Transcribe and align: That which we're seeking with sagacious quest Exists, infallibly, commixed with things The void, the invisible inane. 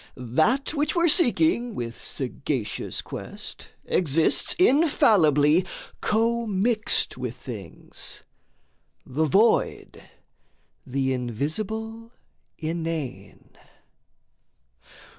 That 0.17 0.73
which 0.73 0.95
we're 0.95 1.07
seeking 1.09 1.75
with 1.75 1.95
sagacious 1.95 3.03
quest 3.03 3.67
Exists, 3.85 4.55
infallibly, 4.57 5.63
commixed 6.01 7.19
with 7.19 7.35
things 7.35 8.23
The 9.05 9.25
void, 9.25 10.01
the 10.87 11.13
invisible 11.13 12.11
inane. 12.57 13.51